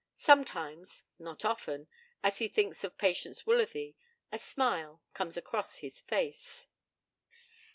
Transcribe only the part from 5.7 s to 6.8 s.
his face.